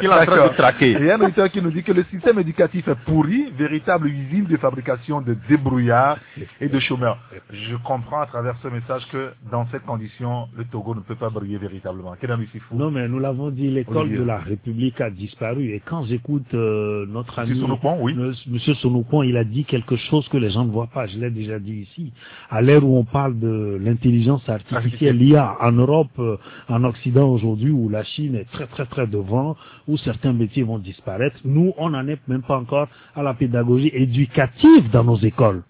qu 0.01 0.07
est 0.07 0.09
en 0.09 0.27
train 0.27 0.49
de 0.49 0.55
traquer. 0.55 0.93
Il 0.93 1.05
y 1.05 1.11
a 1.11 1.17
un 1.17 1.21
auditeur 1.21 1.49
qui 1.51 1.63
nous 1.63 1.71
dit 1.71 1.83
que 1.83 1.93
le 1.93 2.05
système 2.05 2.39
éducatif 2.41 2.89
est 2.89 2.97
pourri, 3.07 3.53
véritable 3.57 4.09
usine 4.09 4.47
de 4.47 4.57
fabrication 4.57 5.21
de 5.21 5.37
débrouillards 5.49 6.19
et 6.61 6.69
de 6.69 6.79
chômeurs. 6.81 7.19
Je 7.53 7.77
comprends 7.77 8.21
à 8.21 8.27
travers 8.27 8.57
ce 8.63 8.69
message 8.69 9.07
que 9.13 9.33
dans 9.51 9.67
cette 9.71 9.85
condition, 9.85 10.49
le 10.57 10.65
Togo 10.65 10.95
ne 10.95 11.01
peut 11.01 11.15
pas 11.15 11.31
briller 11.31 11.59
véritablement. 11.59 12.15
Quel 12.21 12.33
ami 12.33 12.47
fou 12.47 12.77
Non, 12.77 12.91
mais 12.91 13.07
nous 13.09 13.21
l'avons 13.21 13.51
dit, 13.51 13.69
l'école 13.69 14.11
de 14.11 14.23
la 14.23 14.39
République 14.39 15.01
a 15.01 15.11
disparu. 15.11 15.75
Et 15.75 15.83
quand 15.85 16.05
j'écoute 16.05 16.55
euh, 16.55 17.07
notre 17.09 17.39
ami 17.39 17.59
Sonopon, 17.61 17.99
oui. 18.01 18.17
Monsieur 18.49 18.75
Sonopon, 18.75 19.23
il 19.23 19.37
a 19.37 19.45
dit 19.45 19.65
quelque 19.65 19.97
chose 19.97 20.29
que 20.29 20.37
les 20.37 20.51
gens 20.51 20.65
ne 20.69 20.73
voient 20.73 20.87
pas. 20.87 21.07
Je 21.07 21.19
l'ai 21.19 21.31
déjà 21.31 21.59
dit 21.59 21.87
ici. 21.91 22.13
À 22.51 22.63
l'ère 22.63 22.85
où 22.85 22.97
on 22.97 23.05
parle 23.05 23.39
de 23.39 23.79
l'intelligence 23.83 24.49
artificielle, 24.49 25.21
il 25.21 25.31
y 25.31 25.37
a 25.37 25.57
en 25.61 25.73
Europe, 25.73 26.11
euh, 26.19 26.37
en 26.69 26.85
Occident 26.85 27.29
aujourd'hui, 27.29 27.71
où 27.71 27.89
la 27.89 28.05
Chine 28.05 28.35
est 28.37 28.51
très 28.53 28.67
très 28.67 28.87
très 28.87 29.07
devant, 29.07 29.57
où 29.87 29.97
certains 29.97 30.33
métiers 30.33 30.63
vont 30.63 30.79
disparaître. 30.79 31.37
Nous, 31.45 31.73
on 31.77 31.91
n'en 31.91 32.07
est 32.07 32.21
même 32.29 32.43
pas 32.43 32.59
encore 32.59 32.89
à 33.15 33.23
la 33.23 33.35
pédagogie 33.35 33.91
éducative 33.93 34.91
dans 34.91 35.05
nos 35.05 35.19
écoles. 35.19 35.63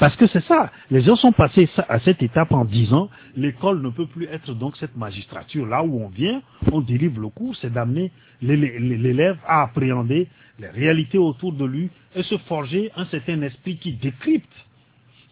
Parce 0.00 0.16
que 0.16 0.26
c'est 0.26 0.44
ça. 0.44 0.70
Les 0.90 1.02
gens 1.02 1.16
sont 1.16 1.32
passés 1.32 1.68
à 1.88 2.00
cette 2.00 2.22
étape 2.22 2.52
en 2.52 2.64
disant 2.64 3.08
l'école 3.36 3.80
ne 3.82 3.90
peut 3.90 4.06
plus 4.06 4.26
être 4.26 4.52
donc 4.54 4.76
cette 4.76 4.96
magistrature. 4.96 5.66
Là 5.66 5.82
où 5.84 6.02
on 6.02 6.08
vient, 6.08 6.42
on 6.72 6.80
dérive 6.80 7.20
le 7.20 7.28
cours, 7.28 7.54
c'est 7.56 7.72
d'amener 7.72 8.10
l'élè- 8.42 8.78
l'élève 8.78 9.38
à 9.46 9.62
appréhender 9.62 10.28
les 10.58 10.68
réalités 10.68 11.18
autour 11.18 11.52
de 11.52 11.64
lui 11.64 11.90
et 12.14 12.22
se 12.22 12.36
forger 12.38 12.90
un 12.96 13.04
certain 13.06 13.40
esprit 13.42 13.76
qui 13.78 13.92
décrypte, 13.92 14.52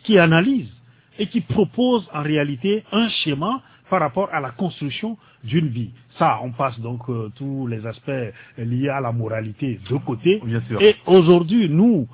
qui 0.04 0.19
analyse 0.19 0.69
et 1.19 1.26
qui 1.26 1.40
propose 1.40 2.09
en 2.12 2.23
réalité 2.23 2.85
un 2.92 3.09
schéma 3.09 3.62
par 3.90 4.00
rapport 4.00 4.28
à 4.33 4.40
la 4.40 4.50
construction 4.50 5.19
d'une 5.45 5.69
vie. 5.69 5.90
Ça, 6.19 6.38
on 6.42 6.50
passe 6.52 6.78
donc 6.81 7.00
euh, 7.09 7.31
tous 7.37 7.66
les 7.66 7.85
aspects 7.87 8.11
liés 8.57 8.88
à 8.88 9.00
la 9.00 9.12
moralité 9.12 9.78
de 9.90 9.97
côté. 9.99 10.40
Bien 10.45 10.62
sûr. 10.69 10.81
Et 10.81 10.97
aujourd'hui, 11.07 11.69
nous, 11.69 12.09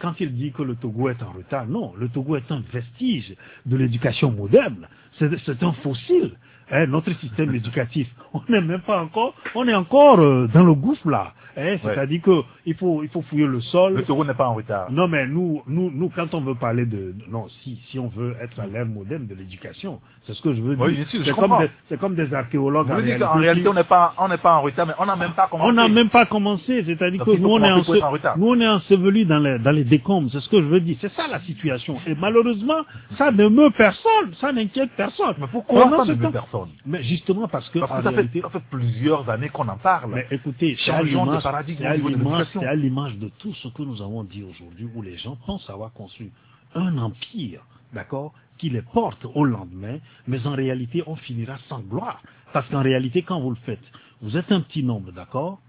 quand 0.00 0.14
il 0.20 0.34
dit 0.34 0.52
que 0.52 0.62
le 0.62 0.76
Togo 0.76 1.08
est 1.08 1.22
en 1.22 1.32
retard, 1.32 1.66
non, 1.66 1.92
le 1.98 2.08
Togo 2.08 2.36
est 2.36 2.50
un 2.50 2.62
vestige 2.72 3.34
de 3.64 3.76
l'éducation 3.76 4.30
moderne. 4.30 4.88
C'est 5.18 5.30
c'est 5.44 5.62
un 5.62 5.72
fossile. 5.72 6.32
hein, 6.70 6.86
notre 6.86 7.12
système 7.20 7.54
éducatif, 7.54 8.08
on 8.34 8.42
n'est 8.48 8.60
même 8.60 8.82
pas 8.82 9.02
encore, 9.02 9.34
on 9.54 9.66
est 9.66 9.74
encore 9.74 10.20
euh, 10.20 10.48
dans 10.52 10.64
le 10.64 10.74
gouffre 10.74 11.08
là. 11.08 11.34
Hein, 11.56 11.76
C'est-à-dire 11.82 12.22
que 12.22 12.42
il 12.64 12.74
faut, 12.74 13.02
il 13.02 13.08
faut 13.08 13.22
fouiller 13.22 13.46
le 13.46 13.60
sol. 13.60 13.94
Le 13.94 14.02
Togo 14.02 14.24
n'est 14.24 14.34
pas 14.34 14.48
en 14.48 14.54
retard. 14.54 14.90
Non, 14.90 15.08
mais 15.08 15.26
nous, 15.26 15.62
nous, 15.66 15.90
nous, 15.94 16.10
quand 16.14 16.32
on 16.34 16.40
veut 16.40 16.54
parler 16.54 16.84
de, 16.86 17.14
non, 17.30 17.46
si, 17.62 17.78
si 17.90 17.98
on 17.98 18.08
veut 18.08 18.34
être 18.42 18.58
à 18.60 18.66
l'ère 18.66 18.86
moderne 18.86 19.26
de 19.26 19.34
l'éducation, 19.34 20.00
c'est 20.26 20.34
ce 20.34 20.42
que 20.42 20.54
je 20.54 20.60
veux 20.60 20.76
dire. 20.76 20.84
Oui, 20.84 21.06
c'est 21.24 21.34
comme 21.34 21.58
des, 21.58 21.70
c'est 21.88 21.98
comme 22.00 22.14
des 22.14 22.32
archéologues. 22.34 22.86
Vous 22.86 22.92
en 22.92 22.96
réalité, 22.96 23.18
qu'en 23.20 23.34
réalité, 23.34 23.68
on 23.68 23.74
n'est 23.74 23.84
pas, 23.84 24.14
on 24.18 24.28
n'est 24.28 24.36
pas 24.38 24.54
en 24.56 24.62
retard, 24.62 24.86
mais 24.86 24.94
on 24.98 25.06
n'a 25.06 25.16
même 25.16 25.32
pas 25.32 25.46
commencé. 25.48 25.68
on 25.70 25.72
n'a 25.72 25.88
même 25.88 26.08
pas 26.10 26.26
commencé, 26.26 26.84
c'est-à-dire 26.84 27.24
que 27.24 27.30
nous 27.30 27.48
on, 27.48 27.62
est 27.62 27.70
en 27.72 27.80
retard. 28.10 28.36
nous 28.38 28.48
on 28.48 28.60
est 28.60 28.66
enseveli 28.68 29.24
dans 29.24 29.38
les, 29.38 29.58
dans 29.58 29.70
les 29.70 29.84
décombres, 29.84 30.28
c'est 30.32 30.40
ce 30.40 30.48
que 30.48 30.58
je 30.60 30.66
veux 30.66 30.80
dire. 30.80 30.96
C'est 31.00 31.12
ça 31.12 31.26
la 31.30 31.40
situation. 31.40 31.96
Et 32.06 32.14
malheureusement, 32.14 32.82
ça 33.16 33.30
ne 33.30 33.48
meut 33.48 33.70
personne, 33.76 34.34
ça 34.40 34.52
n'inquiète 34.52 34.90
personne. 34.96 35.34
Mais 35.38 35.46
pourquoi 35.50 35.84
Pendant 35.84 36.04
ça 36.04 36.14
ne 36.14 36.22
temps- 36.22 36.32
personne? 36.32 36.68
Mais 36.84 37.02
justement 37.02 37.48
parce 37.48 37.68
que, 37.70 37.78
Parce 37.78 37.92
en 37.92 37.96
que 37.98 38.02
ça 38.02 38.10
fait, 38.10 38.16
réalité- 38.16 38.40
ça 38.42 38.50
fait 38.50 38.62
plusieurs 38.70 39.28
années 39.30 39.48
qu'on 39.48 39.68
en 39.68 39.76
parle. 39.76 40.10
mais 40.14 40.26
écoutez, 40.30 40.76
Changeons 40.76 41.26
de 41.26 41.40
paradigme 41.50 41.78
c'est 41.80 41.86
au 41.86 41.90
à 41.90 41.96
niveau 41.96 42.10
de 42.10 42.14
l'image- 42.16 42.38
l'éducation. 42.38 42.60
c'est 42.60 42.66
à 42.66 42.74
l'image 42.76 43.16
de 43.18 43.28
tout 43.40 43.54
ce 43.54 43.68
que 43.68 43.82
nous 43.82 44.00
avons 44.02 44.24
dit 44.24 44.42
aujourd'hui, 44.44 44.88
où 44.94 45.02
les 45.02 45.16
gens 45.18 45.36
pensent 45.46 45.68
avoir 45.70 45.92
construit 45.92 46.30
un 46.74 46.98
empire, 46.98 47.62
d'accord, 47.94 48.32
qui 48.58 48.70
les 48.70 48.82
porte 48.82 49.24
au 49.34 49.44
lendemain, 49.44 49.98
mais 50.26 50.46
en 50.46 50.52
réalité, 50.54 51.02
on 51.06 51.16
finira 51.16 51.56
sans 51.68 51.80
gloire. 51.80 52.20
Parce 52.52 52.68
qu'en 52.70 52.82
réalité, 52.82 53.22
quand 53.22 53.40
vous 53.40 53.50
le 53.50 53.56
faites, 53.66 53.86
vous 54.22 54.36
êtes 54.36 54.50
un 54.52 54.60
petit 54.62 54.82
nombre, 54.82 55.12
d'accord, 55.12 55.60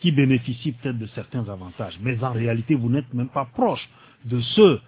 qui 0.00 0.12
bénéficient 0.12 0.72
peut-être 0.72 0.98
de 0.98 1.06
certains 1.08 1.48
avantages, 1.48 1.98
mais 2.02 2.22
en 2.22 2.32
réalité, 2.32 2.74
vous 2.74 2.90
n'êtes 2.90 3.12
même 3.14 3.28
pas 3.30 3.46
proche 3.46 3.88
de 4.26 4.40
ceux 4.56 4.80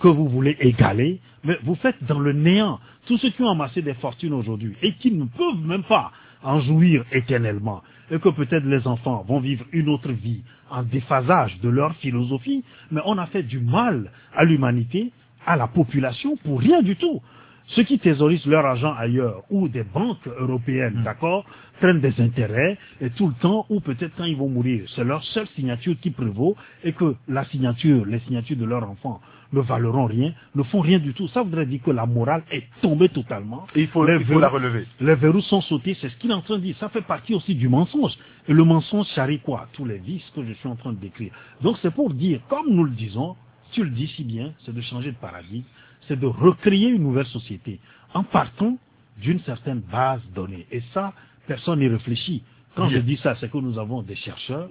que 0.00 0.08
vous 0.08 0.28
voulez 0.28 0.56
égaler, 0.60 1.20
mais 1.44 1.58
vous 1.64 1.74
faites 1.76 2.02
dans 2.04 2.18
le 2.20 2.32
néant 2.32 2.78
tous 3.06 3.18
ceux 3.18 3.30
qui 3.30 3.42
ont 3.42 3.50
amassé 3.50 3.82
des 3.82 3.94
fortunes 3.94 4.32
aujourd'hui 4.34 4.74
et 4.82 4.94
qui 4.94 5.10
ne 5.12 5.24
peuvent 5.26 5.60
même 5.64 5.82
pas 5.84 6.12
en 6.44 6.60
jouir 6.60 7.04
éternellement, 7.12 7.82
et 8.12 8.18
que 8.18 8.28
peut-être 8.28 8.64
les 8.64 8.86
enfants 8.86 9.24
vont 9.26 9.40
vivre 9.40 9.64
une 9.72 9.88
autre 9.88 10.12
vie 10.12 10.42
en 10.70 10.82
déphasage 10.82 11.58
de 11.60 11.68
leur 11.70 11.96
philosophie, 11.96 12.62
mais 12.90 13.00
on 13.06 13.18
a 13.18 13.26
fait 13.26 13.42
du 13.42 13.58
mal 13.58 14.12
à 14.36 14.44
l'humanité, 14.44 15.10
à 15.46 15.56
la 15.56 15.66
population, 15.66 16.36
pour 16.44 16.60
rien 16.60 16.82
du 16.82 16.94
tout. 16.96 17.20
Ceux 17.68 17.84
qui 17.84 17.98
thésaurisent 17.98 18.46
leur 18.46 18.66
argent 18.66 18.94
ailleurs, 18.94 19.42
ou 19.50 19.68
des 19.68 19.84
banques 19.84 20.26
européennes, 20.26 21.02
d'accord, 21.04 21.46
prennent 21.80 22.00
des 22.00 22.20
intérêts, 22.20 22.76
et 23.00 23.10
tout 23.10 23.28
le 23.28 23.34
temps, 23.34 23.64
ou 23.70 23.80
peut-être 23.80 24.14
quand 24.16 24.24
ils 24.24 24.36
vont 24.36 24.48
mourir, 24.48 24.84
c'est 24.94 25.04
leur 25.04 25.24
seule 25.24 25.46
signature 25.56 25.94
qui 26.00 26.10
prévaut, 26.10 26.54
et 26.84 26.92
que 26.92 27.14
la 27.28 27.44
signature, 27.46 28.04
les 28.04 28.20
signatures 28.20 28.58
de 28.58 28.66
leurs 28.66 28.88
enfants 28.88 29.20
ne 29.52 29.60
valeront 29.60 30.06
rien, 30.06 30.32
ne 30.54 30.62
font 30.62 30.80
rien 30.80 30.98
du 30.98 31.12
tout. 31.14 31.28
Ça 31.28 31.42
voudrait 31.42 31.66
dire 31.66 31.80
que 31.82 31.90
la 31.90 32.06
morale 32.06 32.42
est 32.50 32.64
tombée 32.80 33.08
totalement. 33.08 33.66
Et 33.74 33.82
il 33.82 33.88
faut, 33.88 34.04
Les 34.04 34.14
il 34.14 34.20
faut 34.20 34.28
verrous- 34.34 34.40
la 34.40 34.48
relever. 34.48 34.86
les 35.00 35.14
verrous 35.14 35.40
sont 35.42 35.60
sautés, 35.60 35.94
c'est 36.00 36.08
ce 36.08 36.16
qu'il 36.16 36.30
est 36.30 36.34
en 36.34 36.40
train 36.42 36.56
de 36.56 36.62
dire. 36.62 36.76
Ça 36.78 36.88
fait 36.88 37.02
partie 37.02 37.34
aussi 37.34 37.54
du 37.54 37.68
mensonge. 37.68 38.12
Et 38.48 38.52
le 38.52 38.64
mensonge 38.64 39.06
charrie 39.14 39.40
quoi? 39.40 39.68
Tous 39.72 39.84
les 39.84 39.98
vices 39.98 40.28
que 40.34 40.42
je 40.44 40.52
suis 40.54 40.68
en 40.68 40.76
train 40.76 40.92
de 40.92 40.98
décrire. 40.98 41.32
Donc 41.62 41.76
c'est 41.82 41.92
pour 41.94 42.12
dire, 42.14 42.40
comme 42.48 42.66
nous 42.70 42.84
le 42.84 42.90
disons, 42.90 43.36
tu 43.72 43.84
le 43.84 43.90
dis 43.90 44.06
si 44.08 44.24
bien, 44.24 44.52
c'est 44.64 44.74
de 44.74 44.80
changer 44.80 45.12
de 45.12 45.16
paradigme, 45.16 45.64
c'est 46.08 46.18
de 46.18 46.26
recréer 46.26 46.88
une 46.88 47.02
nouvelle 47.02 47.26
société 47.26 47.78
en 48.14 48.22
partant 48.24 48.76
d'une 49.20 49.40
certaine 49.40 49.80
base 49.80 50.20
donnée. 50.34 50.66
Et 50.72 50.82
ça, 50.94 51.12
personne 51.46 51.78
n'y 51.80 51.88
réfléchit. 51.88 52.42
Quand 52.74 52.86
Bien. 52.88 52.96
je 52.98 53.02
dis 53.02 53.16
ça, 53.18 53.34
c'est 53.36 53.50
que 53.50 53.58
nous 53.58 53.78
avons 53.78 54.02
des 54.02 54.16
chercheurs 54.16 54.68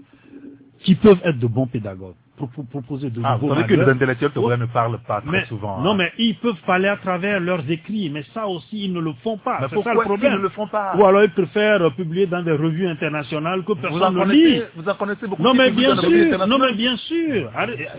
qui 0.80 0.96
peuvent 0.96 1.22
être 1.24 1.38
de 1.40 1.48
bons 1.48 1.68
pédagogues, 1.68 2.16
proposer 2.48 3.10
de 3.10 3.22
Ah, 3.24 3.34
nouveaux 3.36 3.48
vous 3.48 3.56
savez 3.56 3.68
que 3.68 3.74
les 3.82 3.90
intellectuels 3.90 4.32
togolais 4.32 4.58
ne 4.58 4.66
parlent 4.66 5.00
pas 5.08 5.22
très 5.22 5.32
Mais- 5.32 5.46
souvent. 5.46 5.80
non, 5.82 5.92
hein. 5.92 5.96
mais 5.98 6.12
ils 6.18 6.36
peuvent 6.36 6.62
parler 6.66 6.88
à 6.88 6.98
travers 6.98 7.40
leurs 7.40 7.70
écrits, 7.70 8.10
mais 8.10 8.24
ça 8.34 8.48
aussi, 8.48 8.86
ils 8.86 8.94
ne 8.94 9.00
le 9.00 9.14
font 9.24 9.38
pas. 9.38 9.60
Mais 9.62 9.68
C'est 9.70 9.82
ça 9.84 9.94
le 9.94 10.02
problème. 10.02 10.34
ne 10.34 10.38
le 10.40 10.50
font 10.50 10.68
pas? 10.68 10.96
Ou 10.98 11.06
alors 11.06 11.24
ils 11.24 11.30
préfèrent 11.32 11.94
publier 11.96 12.28
dans 12.28 12.42
des 12.44 12.52
revues 12.52 12.88
internationales 12.88 13.64
que 13.64 13.74
personne 13.74 14.16
ne 14.16 14.26
lit. 14.32 14.62
vous 14.76 14.88
en 14.90 14.96
connaissez 14.96 15.28
beaucoup 15.28 15.42
Non 15.44 15.54
mais 15.54 15.72
bien 15.72 15.96
sûr, 15.96 16.48
non 16.48 16.58
mais 16.60 16.74
bien 16.74 16.98
sûr. 16.98 17.52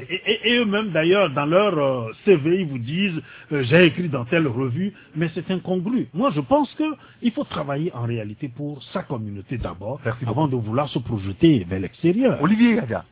Et, 0.09 0.15
et- 0.33 0.53
et 0.53 0.59
eux-mêmes 0.59 0.91
d'ailleurs 0.91 1.31
dans 1.31 1.47
leur 1.47 1.79
euh, 1.79 2.13
CV 2.25 2.61
ils 2.61 2.67
vous 2.67 2.79
disent 2.79 3.21
euh, 3.53 3.63
j'ai 3.65 3.87
écrit 3.87 4.09
dans 4.09 4.25
telle 4.25 4.47
revue, 4.47 4.93
mais 5.17 5.29
c'est 5.35 5.51
incongru. 5.51 6.09
Moi 6.15 6.31
je 6.35 6.41
pense 6.41 6.73
que 6.75 6.85
il 7.23 7.33
faut 7.33 7.45
travailler 7.45 7.93
en 7.95 8.03
réalité 8.03 8.49
pour 8.49 8.83
sa 8.93 9.03
communauté 9.03 9.59
d'abord, 9.59 10.01
avant 10.27 10.49
de 10.49 10.57
vouloir 10.57 10.89
se 10.89 10.99
projeter 10.99 11.65
vers 11.69 11.81
l'extérieur. 11.81 12.39
Olivier 12.43 12.75
Gaga. 12.77 13.05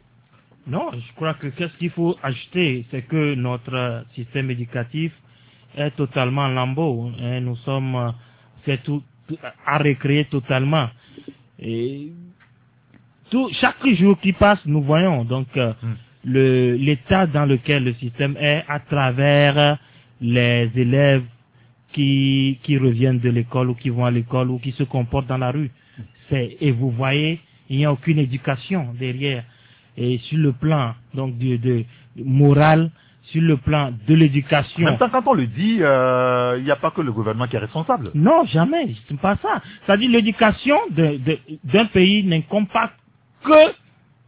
Non, 0.66 0.90
je 0.92 1.14
crois 1.16 1.34
que 1.34 1.48
qu'est-ce 1.48 1.76
qu'il 1.78 1.90
faut 1.90 2.16
ajouter, 2.22 2.84
c'est 2.90 3.02
que 3.02 3.34
notre 3.34 3.74
euh, 3.74 4.02
système 4.14 4.50
éducatif 4.50 5.12
est 5.76 5.90
totalement 5.92 6.42
en 6.42 6.48
lambeau. 6.48 7.10
hein. 7.20 7.40
Nous 7.40 7.56
sommes, 7.56 7.94
euh, 7.96 8.10
c'est 8.64 8.82
tout, 8.82 9.02
à 9.66 9.78
recréer 9.78 10.26
totalement. 10.26 10.88
Et 11.58 12.08
tout, 13.30 13.48
chaque 13.60 13.86
jour 13.94 14.18
qui 14.20 14.32
passe, 14.32 14.60
nous 14.66 14.82
voyons 14.82 15.24
donc 15.24 15.48
euh, 15.56 15.72
Hmm. 15.82 15.94
le 16.24 16.74
l'état 16.76 17.26
dans 17.26 17.46
lequel 17.46 17.84
le 17.84 17.94
système 17.94 18.36
est 18.38 18.64
à 18.68 18.80
travers 18.80 19.78
les 20.20 20.70
élèves 20.76 21.24
qui 21.92 22.58
qui 22.62 22.76
reviennent 22.76 23.20
de 23.20 23.30
l'école 23.30 23.70
ou 23.70 23.74
qui 23.74 23.88
vont 23.90 24.04
à 24.04 24.10
l'école 24.10 24.50
ou 24.50 24.58
qui 24.58 24.72
se 24.72 24.82
comportent 24.84 25.28
dans 25.28 25.38
la 25.38 25.50
rue. 25.52 25.70
C'est 26.28 26.56
et 26.60 26.70
vous 26.72 26.90
voyez, 26.90 27.40
il 27.70 27.78
n'y 27.78 27.86
a 27.86 27.92
aucune 27.92 28.18
éducation 28.18 28.92
derrière. 28.98 29.44
Et 30.00 30.18
sur 30.24 30.38
le 30.38 30.52
plan 30.52 30.94
donc 31.14 31.36
de, 31.38 31.56
de 31.58 31.84
moral, 32.24 32.90
sur 33.24 33.42
le 33.42 33.56
plan 33.58 33.92
de 34.08 34.14
En 34.14 34.18
l'éducation. 34.18 34.84
même 34.84 34.98
temps, 34.98 35.10
quand 35.10 35.22
on 35.26 35.34
le 35.34 35.46
dit, 35.46 35.78
euh, 35.80 36.56
il 36.58 36.64
n'y 36.64 36.70
a 36.70 36.76
pas 36.76 36.90
que 36.90 37.02
le 37.02 37.12
gouvernement 37.12 37.46
qui 37.46 37.56
est 37.56 37.60
responsable. 37.60 38.10
Non, 38.14 38.44
jamais, 38.46 38.94
c'est 39.08 39.20
pas 39.20 39.36
ça. 39.42 39.60
C'est-à-dire 39.86 40.10
l'éducation 40.10 40.76
de- 40.90 41.18
de- 41.18 41.38
d'un 41.64 41.84
pays 41.86 42.24
n'incombe 42.24 42.66
pas 42.68 42.90
que 43.44 43.72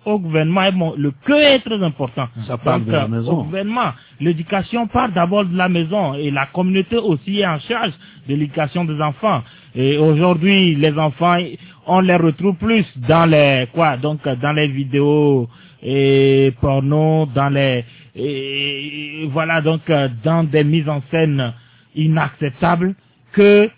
au 0.04 0.18
gouvernement. 0.18 0.64
Et 0.64 0.72
bon, 0.72 0.94
le 0.96 1.12
que 1.24 1.32
est 1.32 1.60
très 1.60 1.82
important. 1.82 2.28
Ça 2.46 2.58
part 2.58 2.78
Donc, 2.78 2.88
de 2.88 2.92
la 2.92 3.04
euh, 3.04 3.08
maison. 3.08 3.32
Au 3.40 3.44
gouvernement, 3.44 3.92
l'éducation 4.20 4.86
part 4.88 5.10
d'abord 5.10 5.44
de 5.46 5.56
la 5.56 5.68
maison 5.68 6.14
et 6.14 6.30
la 6.30 6.46
communauté 6.46 6.96
aussi 6.96 7.40
est 7.40 7.46
en 7.46 7.60
charge 7.60 7.92
de 8.28 8.34
l'éducation 8.34 8.84
des 8.84 9.00
enfants. 9.00 9.42
Et 9.74 9.96
aujourd'hui, 9.98 10.74
les 10.74 10.92
enfants, 10.98 11.38
on 11.86 12.00
les 12.00 12.16
retrouve 12.16 12.56
plus 12.56 12.84
dans 13.08 13.26
les 13.30 13.66
quoi 13.72 13.96
Donc 13.96 14.20
dans 14.28 14.52
les 14.52 14.68
vidéos 14.68 15.48
et 15.82 16.52
porno, 16.60 17.26
dans 17.34 17.50
les 17.50 17.84
et, 18.16 19.28
voilà 19.32 19.62
donc 19.62 19.88
euh, 19.90 20.08
dans 20.24 20.44
des 20.44 20.64
mises 20.64 20.88
en 20.88 21.02
scène 21.10 21.54
inacceptables 21.96 22.94
que 23.32 23.70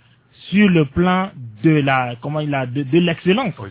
sur 0.51 0.69
le 0.69 0.87
plan 0.87 1.31
de 1.65 1.71
la 1.83 2.17
comment 2.23 2.41
il 2.41 2.55
a 2.55 2.67
de, 2.67 2.83
de 2.85 2.99
l'excellence. 3.01 3.55
Oui. 3.61 3.71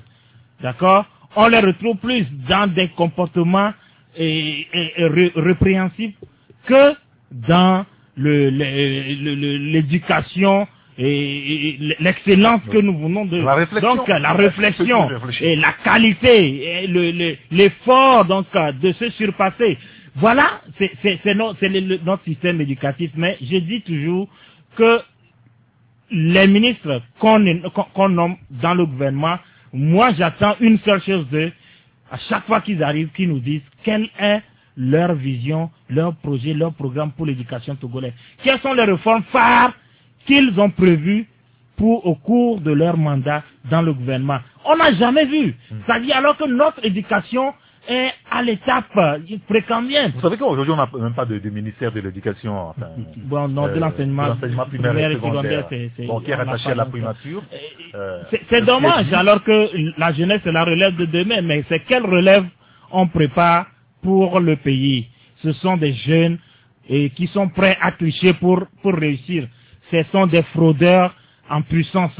D'accord? 0.61 1.05
On 1.35 1.47
les 1.47 1.59
retrouve 1.59 1.97
plus 1.97 2.25
dans 2.49 2.67
des 2.73 2.89
comportements 2.89 3.73
et, 4.17 4.67
et- 4.73 4.93
et 4.97 5.05
ré- 5.07 5.33
répréhensibles 5.35 6.15
que 6.67 6.95
dans 7.31 7.85
le- 8.17 8.51
le- 8.51 9.15
le- 9.23 9.35
le- 9.35 9.57
l'éducation 9.73 10.67
et, 10.97 11.95
l'excellence 11.99 12.61
que 12.71 12.77
nous 12.77 12.97
venons 12.97 13.25
de 13.25 13.37
La 13.41 13.55
réflexion. 13.55 13.95
donc 13.95 14.07
la 14.07 14.33
réflexion 14.33 15.09
et 15.41 15.55
la 15.55 15.73
qualité 15.83 16.83
et 16.83 16.87
le- 16.87 17.11
le- 17.11 17.35
l'effort 17.51 18.25
donc 18.25 18.47
euh, 18.55 18.71
de 18.73 18.91
se 18.93 19.09
surpasser 19.11 19.77
voilà 20.15 20.61
c'est 20.77 20.91
c'est 21.01 21.19
c'est 21.23 21.35
no- 21.35 21.53
c'est 21.59 21.69
le- 21.69 21.79
le- 21.79 21.99
notre 22.05 22.23
système 22.25 22.61
éducatif 22.61 23.11
mais 23.15 23.37
je 23.41 23.57
dis 23.57 23.81
toujours 23.81 24.27
que 24.75 24.99
les 26.11 26.47
ministres 26.47 27.01
qu'on 27.19 27.43
qu'on- 27.73 27.83
qu'on 27.93 28.09
nomme 28.09 28.35
dans 28.51 28.75
le 28.75 28.85
gouvernement, 28.85 29.39
moi 29.73 30.11
j'attends 30.13 30.55
une 30.59 30.77
seule 30.79 31.01
chose 31.01 31.27
d'eux, 31.29 31.51
à 32.11 32.17
chaque 32.29 32.45
fois 32.45 32.61
qu'ils 32.61 32.83
arrivent, 32.83 33.09
qu'ils 33.15 33.29
nous 33.29 33.39
disent 33.39 33.61
quelle 33.83 34.07
est 34.19 34.41
leur 34.77 35.13
vision, 35.15 35.69
leur 35.89 36.15
projet, 36.17 36.53
leur 36.53 36.73
programme 36.73 37.11
pour 37.13 37.25
l'éducation 37.25 37.75
togolaise. 37.75 38.13
Quelles 38.43 38.59
sont 38.59 38.73
les 38.73 38.83
réformes 38.83 39.23
phares 39.31 39.73
qu'ils 40.25 40.59
ont 40.59 40.69
prévues 40.69 41.27
pour 41.77 42.05
au 42.05 42.15
cours 42.15 42.61
de 42.61 42.71
leur 42.71 42.97
mandat 42.97 43.43
dans 43.69 43.81
le 43.81 43.93
gouvernement. 43.93 44.39
On 44.65 44.75
n'a 44.77 44.93
jamais 44.93 45.25
vu. 45.25 45.55
C'est-à-dire 45.85 46.17
alors 46.17 46.37
que 46.37 46.45
notre 46.47 46.85
éducation 46.85 47.53
est 47.87 48.11
à 48.31 48.41
l'étape 48.41 48.85
euh, 48.95 49.17
précambienne. 49.47 50.13
Vous 50.15 50.21
savez 50.21 50.37
qu'aujourd'hui, 50.37 50.71
on 50.73 50.77
n'a 50.77 50.87
même 50.97 51.13
pas 51.13 51.25
de, 51.25 51.37
de 51.39 51.49
ministère 51.49 51.91
de 51.91 51.99
l'éducation. 51.99 52.69
Enfin, 52.69 52.87
Bon, 53.17 53.49
non, 53.49 53.67
de 53.67 53.71
euh, 53.71 53.79
l'enseignement 53.79 54.23
de 54.23 54.29
l'enseignement 54.29 54.65
primaire 54.67 55.11
et 55.11 55.15
secondaire. 55.15 55.65
c'est- 55.69 56.05
Bon, 56.07 56.19
qui 56.21 56.31
est 56.31 56.35
rattaché 56.35 56.69
à 56.69 56.75
la 56.75 56.85
primature. 56.85 57.43
Euh, 57.95 58.21
C'est- 58.49 58.61
dommage, 58.61 59.11
alors 59.11 59.43
que 59.43 59.69
la 59.99 60.13
jeunesse 60.13 60.39
c'est 60.45 60.51
la 60.53 60.63
relève 60.63 60.95
de 60.95 61.05
demain, 61.05 61.41
mais 61.41 61.65
c'est 61.67 61.79
quelle 61.81 62.05
relève 62.05 62.45
on 62.91 63.07
prépare 63.07 63.65
pour 64.01 64.39
le 64.39 64.55
pays? 64.55 65.07
Ce 65.43 65.51
sont 65.53 65.75
des 65.75 65.93
jeunes 65.93 66.37
et 66.87 67.09
qui 67.09 67.27
sont 67.27 67.49
prêts 67.49 67.77
à 67.81 67.91
tricher 67.91 68.33
pour, 68.33 68.63
pour 68.81 68.93
réussir. 68.93 69.47
Ce 69.91 70.03
sont 70.11 70.27
des 70.27 70.43
fraudeurs 70.43 71.13
en 71.49 71.61
puissance, 71.61 72.11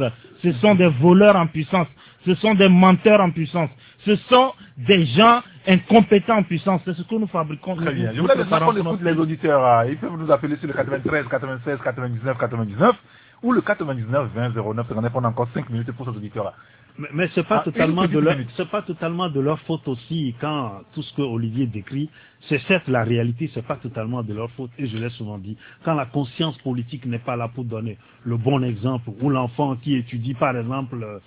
ce 0.44 0.52
sont 0.54 0.76
des 0.76 0.88
voleurs 0.88 1.36
en 1.36 1.48
puissance, 1.48 1.88
ce 2.26 2.36
sont 2.36 2.54
des 2.56 2.70
menteurs 2.70 3.22
en 3.22 3.32
puissance, 3.32 3.70
ce 4.06 4.16
sont 4.30 4.54
des 4.78 5.06
gens 5.06 5.42
incompétents 5.68 6.38
en 6.38 6.44
puissance. 6.44 6.82
C'est 6.86 6.94
ce 6.94 7.04
que 7.04 7.16
nous 7.16 7.28
fabriquons. 7.28 7.76
Très 7.76 7.94
bien. 7.94 8.10
nous 8.10 8.16
Je 8.16 8.22
voulais 8.22 8.36
maintenant 8.36 8.66
qu'on 8.74 8.78
écoute 8.78 9.02
les 9.02 9.14
auditeurs. 9.14 9.66
euh, 9.66 9.86
Ils 9.90 9.98
peuvent 9.98 10.18
nous 10.18 10.32
appeler 10.32 10.58
sur 10.58 10.68
le 10.68 10.74
93, 10.74 11.26
96, 11.30 11.80
99, 11.84 12.38
99 12.38 12.96
ou 13.44 13.52
le 13.52 13.62
99, 13.62 14.30
20, 14.34 14.50
09. 14.56 14.88
On 15.16 15.24
a 15.24 15.28
encore 15.30 15.50
5 15.54 15.70
minutes 15.70 15.92
pour 15.94 16.06
ces 16.10 16.18
auditeurs-là. 16.18 16.54
Mais, 16.98 17.08
mais 17.14 17.30
c'est 17.36 17.48
pas 17.48 17.60
Ah, 17.60 17.64
totalement 17.66 18.08
de 18.08 18.20
leur, 18.20 18.36
c'est 18.56 18.70
pas 18.70 18.82
totalement 18.84 19.30
de 19.30 19.40
leur 19.40 19.60
faute 19.62 19.88
aussi 19.88 20.36
quand 20.40 20.82
tout 20.94 21.02
ce 21.02 21.14
que 21.16 21.22
Olivier 21.24 21.66
décrit, 21.68 22.10
c'est 22.50 22.60
certes 22.68 22.88
la 22.88 23.04
réalité, 23.04 23.50
c'est 23.54 23.66
pas 23.66 23.78
totalement 23.78 24.24
de 24.24 24.34
leur 24.34 24.50
faute. 24.52 24.72
Et 24.78 24.88
je 24.88 24.98
l'ai 24.98 25.10
souvent 25.10 25.38
dit, 25.40 25.58
quand 25.84 25.96
la 25.96 26.06
conscience 26.06 26.58
politique 26.60 27.06
n'est 27.06 27.20
pas 27.20 27.36
là 27.36 27.48
pour 27.54 27.66
donner 27.66 27.98
le 28.26 28.38
bon 28.38 28.64
exemple, 28.64 29.10
ou 29.22 29.30
l'enfant 29.30 29.76
qui 29.78 29.96
étudie 29.96 30.36
par 30.36 30.56
exemple 30.56 30.98
euh, 31.04 31.20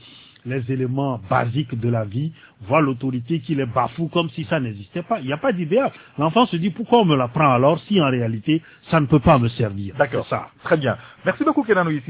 les 0.47 0.71
éléments 0.73 1.21
basiques 1.29 1.75
de 1.79 1.89
la 1.89 2.05
vie, 2.05 2.33
voit 2.69 2.81
l'autorité 2.81 3.41
qui 3.41 3.57
les 3.57 3.67
bafoue 3.67 4.09
comme 4.09 4.31
si 4.31 4.45
ça 4.45 4.61
n'existait 4.61 5.03
pas. 5.03 5.19
Il 5.21 5.27
n'y 5.27 5.33
a 5.33 5.39
pas 5.39 5.53
d'idéal. 5.53 5.91
L'enfant 6.19 6.47
se 6.47 6.57
dit 6.57 6.71
pourquoi 6.71 7.01
on 7.01 7.05
me 7.05 7.17
l'apprend 7.17 7.53
alors 7.53 7.81
si 7.81 8.01
en 8.01 8.09
réalité 8.09 8.63
ça 8.91 9.01
ne 9.01 9.07
peut 9.07 9.19
pas 9.21 9.39
me 9.41 9.49
servir? 9.49 9.97
D'accord. 9.99 10.27
Ça. 10.29 10.49
Très 10.63 10.77
bien. 10.77 10.97
Merci 11.25 11.43
beaucoup, 11.45 11.65
Kenan 11.65 11.89
ici. 11.91 12.05